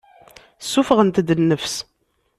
[0.63, 1.75] Ssuffɣent-d nnefs.